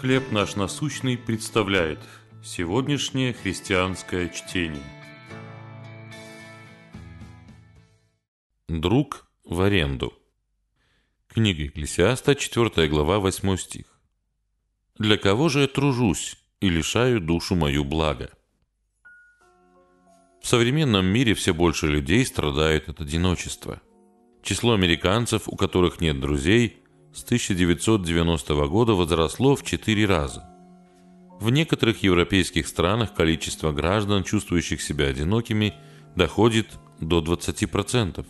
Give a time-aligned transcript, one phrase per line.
[0.00, 2.00] «Хлеб наш насущный» представляет
[2.42, 4.82] сегодняшнее христианское чтение.
[8.68, 10.12] Друг в аренду.
[11.28, 13.86] Книга Екклесиаста, 4 глава, 8 стих.
[14.98, 18.30] «Для кого же я тружусь и лишаю душу мою блага?»
[20.42, 23.80] В современном мире все больше людей страдают от одиночества.
[24.42, 26.83] Число американцев, у которых нет друзей,
[27.14, 30.44] с 1990 года возросло в 4 раза.
[31.40, 35.74] В некоторых европейских странах количество граждан, чувствующих себя одинокими,
[36.16, 36.66] доходит
[37.00, 38.26] до 20%.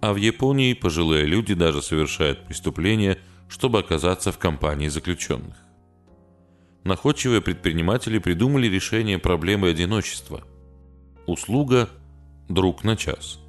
[0.00, 3.18] А в Японии пожилые люди даже совершают преступления,
[3.48, 5.56] чтобы оказаться в компании заключенных.
[6.84, 10.42] Находчивые предприниматели придумали решение проблемы одиночества.
[11.26, 11.90] Услуга
[12.48, 13.40] «друг на час».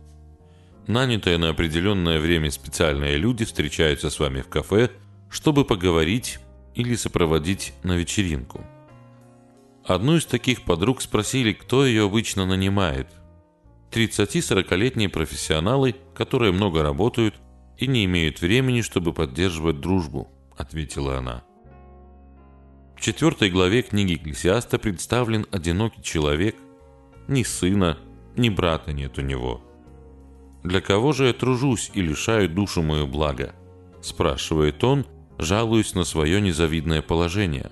[0.92, 4.90] Нанятые на определенное время специальные люди встречаются с вами в кафе,
[5.30, 6.40] чтобы поговорить
[6.76, 8.66] или сопроводить на вечеринку.
[9.86, 13.08] Одну из таких подруг спросили, кто ее обычно нанимает.
[13.92, 17.36] 30-40-летние профессионалы, которые много работают
[17.78, 21.46] и не имеют времени, чтобы поддерживать дружбу, ответила она.
[22.98, 26.58] В четвертой главе книги Экклесиаста представлен одинокий человек,
[27.30, 27.98] ни сына,
[28.36, 29.64] ни брата нет у него–
[30.64, 33.56] «Для кого же я тружусь и лишаю душу мою блага?»–
[34.02, 35.06] спрашивает он,
[35.38, 37.72] жалуясь на свое незавидное положение.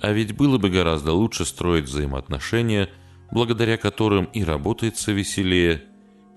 [0.00, 2.88] А ведь было бы гораздо лучше строить взаимоотношения,
[3.30, 5.84] благодаря которым и работается веселее,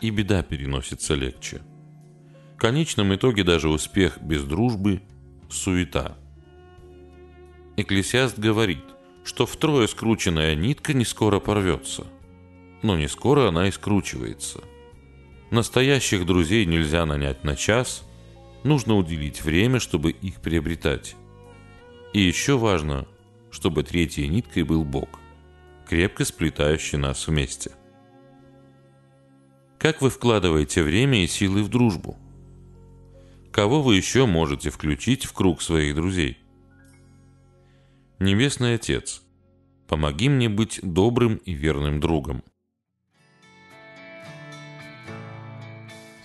[0.02, 1.61] и беда переносится легче.
[2.55, 5.02] В конечном итоге даже успех без дружбы–
[5.50, 6.17] суета.
[7.77, 8.83] Экклесиаст говорит,
[9.23, 12.05] что втрое скрученная нитка не скоро порвется.
[12.81, 14.59] Но не скоро она и скручивается–
[15.52, 18.03] Настоящих друзей нельзя нанять на час,
[18.64, 21.16] нужно уделить время, чтобы их приобретать.
[22.14, 23.08] И еще важно,
[23.50, 25.09] чтобы третьей ниткой был Бог,
[25.88, 27.72] крепко сплетающий нас вместе.
[29.79, 32.18] Как вы вкладываете время и силы в дружбу?
[33.52, 36.38] Кого вы еще можете включить в круг своих друзей?
[38.19, 39.23] Небесный Отец,
[39.88, 42.44] помоги мне быть добрым и верным другом.